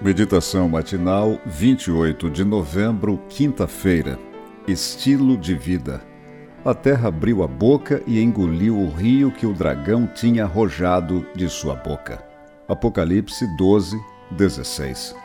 Meditação 0.00 0.68
matinal, 0.68 1.40
28 1.44 2.30
de 2.30 2.44
novembro, 2.44 3.20
quinta-feira. 3.28 4.16
Estilo 4.68 5.36
de 5.36 5.56
vida. 5.56 6.00
A 6.64 6.72
terra 6.72 7.08
abriu 7.08 7.42
a 7.42 7.48
boca 7.48 8.00
e 8.06 8.22
engoliu 8.22 8.78
o 8.78 8.88
rio 8.88 9.32
que 9.32 9.44
o 9.44 9.52
dragão 9.52 10.06
tinha 10.06 10.44
arrojado 10.44 11.26
de 11.34 11.48
sua 11.48 11.74
boca. 11.74 12.22
Apocalipse 12.68 13.44
12, 13.56 14.00
16. 14.30 15.16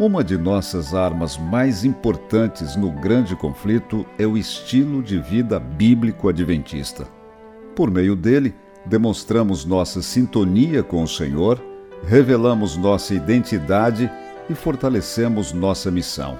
Uma 0.00 0.24
de 0.24 0.36
nossas 0.36 0.92
armas 0.92 1.38
mais 1.38 1.84
importantes 1.84 2.74
no 2.74 2.90
grande 2.90 3.36
conflito 3.36 4.04
é 4.18 4.26
o 4.26 4.36
estilo 4.36 5.00
de 5.00 5.20
vida 5.20 5.60
bíblico 5.60 6.28
adventista. 6.28 7.06
Por 7.76 7.88
meio 7.88 8.16
dele, 8.16 8.52
demonstramos 8.84 9.64
nossa 9.64 10.02
sintonia 10.02 10.82
com 10.82 11.04
o 11.04 11.08
Senhor 11.08 11.75
revelamos 12.04 12.76
nossa 12.76 13.14
identidade 13.14 14.10
e 14.48 14.54
fortalecemos 14.54 15.52
nossa 15.52 15.90
missão. 15.90 16.38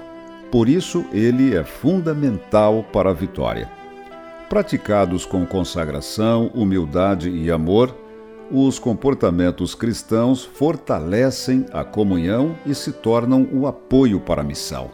Por 0.51 0.69
isso, 0.69 1.05
ele 1.11 1.55
é 1.55 1.63
fundamental 1.63 2.85
para 2.91 3.09
a 3.09 3.13
vitória. 3.13 3.69
Praticados 4.49 5.25
com 5.25 5.45
consagração, 5.45 6.49
humildade 6.53 7.29
e 7.29 7.51
amor, 7.51 7.93
os 8.49 8.79
comportamentos 8.79 9.75
cristãos 9.75 10.45
fortalecem 10.45 11.65
a 11.73 11.83
comunhão 11.83 12.55
e 12.65 12.73
se 12.73 12.93
tornam 12.93 13.45
o 13.51 13.67
apoio 13.67 14.21
para 14.21 14.41
a 14.41 14.45
missão. 14.45 14.89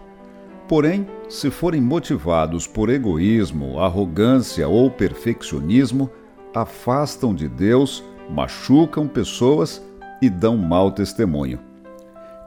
Porém, 0.67 1.05
se 1.29 1.51
forem 1.51 1.79
motivados 1.79 2.65
por 2.65 2.89
egoísmo, 2.89 3.79
arrogância 3.79 4.67
ou 4.67 4.89
perfeccionismo, 4.89 6.09
afastam 6.55 7.35
de 7.35 7.47
Deus, 7.47 8.03
machucam 8.27 9.07
pessoas 9.07 9.83
e 10.21 10.29
dão 10.29 10.57
mau 10.57 10.91
testemunho. 10.91 11.59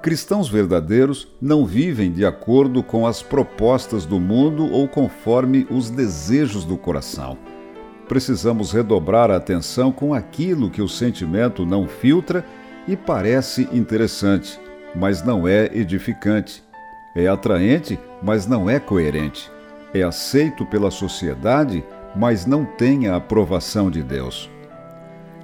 Cristãos 0.02 0.48
verdadeiros 0.48 1.26
não 1.40 1.66
vivem 1.66 2.12
de 2.12 2.24
acordo 2.24 2.82
com 2.82 3.06
as 3.06 3.22
propostas 3.22 4.06
do 4.06 4.20
mundo 4.20 4.64
ou 4.70 4.86
conforme 4.86 5.66
os 5.70 5.90
desejos 5.90 6.64
do 6.64 6.76
coração. 6.76 7.36
Precisamos 8.08 8.72
redobrar 8.72 9.30
a 9.30 9.36
atenção 9.36 9.90
com 9.90 10.14
aquilo 10.14 10.70
que 10.70 10.80
o 10.80 10.88
sentimento 10.88 11.66
não 11.66 11.88
filtra 11.88 12.44
e 12.86 12.96
parece 12.96 13.68
interessante, 13.72 14.60
mas 14.94 15.24
não 15.24 15.48
é 15.48 15.68
edificante. 15.76 16.62
É 17.16 17.26
atraente, 17.26 17.98
mas 18.22 18.46
não 18.46 18.70
é 18.70 18.78
coerente. 18.78 19.50
É 19.92 20.02
aceito 20.02 20.64
pela 20.66 20.90
sociedade, 20.90 21.82
mas 22.14 22.46
não 22.46 22.64
tem 22.64 23.08
a 23.08 23.16
aprovação 23.16 23.90
de 23.90 24.02
Deus 24.02 24.50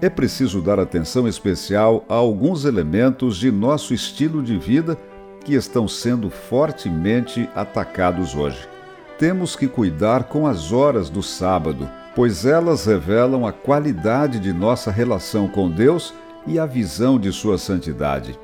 é 0.02 0.10
preciso 0.10 0.60
dar 0.60 0.80
atenção 0.80 1.28
especial 1.28 2.04
a 2.08 2.14
alguns 2.14 2.64
elementos 2.64 3.36
de 3.36 3.52
nosso 3.52 3.94
estilo 3.94 4.42
de 4.42 4.58
vida 4.58 4.98
que 5.44 5.54
estão 5.54 5.86
sendo 5.86 6.28
fortemente 6.28 7.48
atacados 7.54 8.34
hoje. 8.34 8.68
Temos 9.16 9.54
que 9.54 9.68
cuidar 9.68 10.24
com 10.24 10.44
as 10.44 10.72
horas 10.72 11.08
do 11.08 11.22
sábado, 11.22 11.88
pois 12.16 12.44
elas 12.44 12.84
revelam 12.84 13.46
a 13.46 13.52
qualidade 13.52 14.40
de 14.40 14.52
nossa 14.52 14.90
relação 14.90 15.46
com 15.46 15.70
Deus 15.70 16.12
e 16.48 16.58
a 16.58 16.66
visão 16.66 17.16
de 17.16 17.30
Sua 17.30 17.56
santidade. 17.56 18.36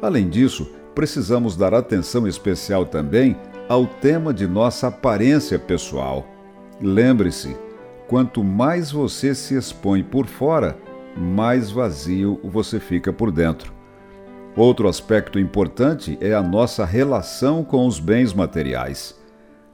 Além 0.00 0.30
disso, 0.30 0.66
precisamos 0.94 1.58
dar 1.58 1.74
atenção 1.74 2.26
especial 2.26 2.86
também 2.86 3.36
ao 3.68 3.84
tema 3.84 4.32
de 4.32 4.46
nossa 4.46 4.86
aparência 4.86 5.58
pessoal. 5.58 6.26
Lembre-se, 6.80 7.54
quanto 8.08 8.42
mais 8.42 8.90
você 8.90 9.34
se 9.34 9.54
expõe 9.54 10.02
por 10.02 10.26
fora, 10.26 10.85
mais 11.16 11.70
vazio 11.70 12.40
você 12.44 12.78
fica 12.78 13.12
por 13.12 13.30
dentro. 13.30 13.72
Outro 14.56 14.88
aspecto 14.88 15.38
importante 15.38 16.16
é 16.20 16.32
a 16.32 16.42
nossa 16.42 16.84
relação 16.84 17.62
com 17.62 17.86
os 17.86 18.00
bens 18.00 18.32
materiais. 18.32 19.14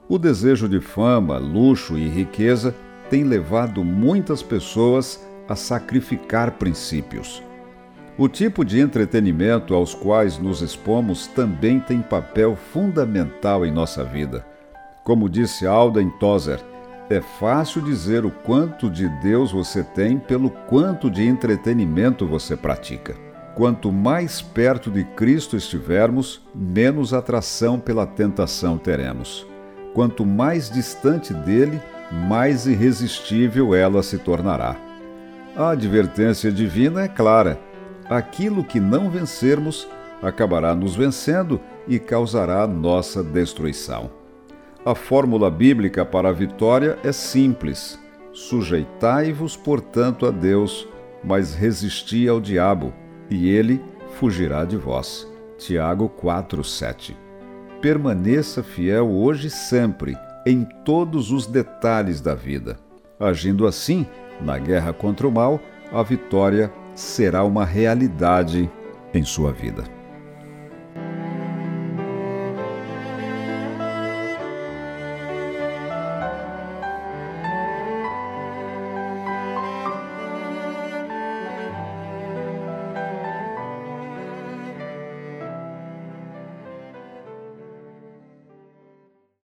O 0.08 0.18
desejo 0.18 0.68
de 0.68 0.80
fama, 0.80 1.38
luxo 1.38 1.96
e 1.96 2.08
riqueza 2.08 2.74
tem 3.08 3.24
levado 3.24 3.84
muitas 3.84 4.42
pessoas 4.42 5.24
a 5.48 5.54
sacrificar 5.54 6.52
princípios. 6.52 7.42
O 8.18 8.28
tipo 8.28 8.64
de 8.64 8.80
entretenimento 8.80 9.74
aos 9.74 9.94
quais 9.94 10.38
nos 10.38 10.60
expomos 10.60 11.26
também 11.28 11.80
tem 11.80 12.00
papel 12.00 12.56
fundamental 12.56 13.64
em 13.64 13.70
nossa 13.70 14.04
vida. 14.04 14.44
Como 15.04 15.28
disse 15.28 15.66
Alden 15.66 16.10
Tozer, 16.20 16.60
é 17.12 17.20
fácil 17.20 17.82
dizer 17.82 18.24
o 18.24 18.30
quanto 18.30 18.88
de 18.90 19.08
Deus 19.20 19.52
você 19.52 19.82
tem 19.82 20.18
pelo 20.18 20.50
quanto 20.50 21.10
de 21.10 21.26
entretenimento 21.26 22.26
você 22.26 22.56
pratica. 22.56 23.14
Quanto 23.54 23.92
mais 23.92 24.40
perto 24.40 24.90
de 24.90 25.04
Cristo 25.04 25.56
estivermos, 25.56 26.40
menos 26.54 27.12
atração 27.12 27.78
pela 27.78 28.06
tentação 28.06 28.78
teremos. 28.78 29.46
Quanto 29.92 30.24
mais 30.24 30.70
distante 30.70 31.34
dele, 31.34 31.80
mais 32.10 32.66
irresistível 32.66 33.74
ela 33.74 34.02
se 34.02 34.18
tornará. 34.18 34.76
A 35.54 35.70
advertência 35.70 36.50
divina 36.50 37.02
é 37.02 37.08
clara: 37.08 37.60
aquilo 38.08 38.64
que 38.64 38.80
não 38.80 39.10
vencermos 39.10 39.86
acabará 40.22 40.74
nos 40.74 40.94
vencendo 40.94 41.60
e 41.86 41.98
causará 41.98 42.66
nossa 42.66 43.22
destruição. 43.22 44.21
A 44.84 44.96
fórmula 44.96 45.48
bíblica 45.48 46.04
para 46.04 46.30
a 46.30 46.32
vitória 46.32 46.98
é 47.04 47.12
simples: 47.12 47.96
sujeitai-vos, 48.32 49.56
portanto, 49.56 50.26
a 50.26 50.32
Deus, 50.32 50.88
mas 51.22 51.54
resisti 51.54 52.26
ao 52.26 52.40
diabo, 52.40 52.92
e 53.30 53.48
ele 53.48 53.80
fugirá 54.14 54.64
de 54.64 54.76
vós. 54.76 55.24
Tiago 55.56 56.08
4:7. 56.08 57.16
Permaneça 57.80 58.60
fiel 58.60 59.08
hoje 59.08 59.46
e 59.46 59.50
sempre, 59.50 60.16
em 60.44 60.64
todos 60.84 61.30
os 61.30 61.46
detalhes 61.46 62.20
da 62.20 62.34
vida. 62.34 62.76
Agindo 63.20 63.68
assim, 63.68 64.04
na 64.40 64.58
guerra 64.58 64.92
contra 64.92 65.28
o 65.28 65.30
mal, 65.30 65.60
a 65.92 66.02
vitória 66.02 66.72
será 66.92 67.44
uma 67.44 67.64
realidade 67.64 68.68
em 69.14 69.24
sua 69.24 69.52
vida. 69.52 70.01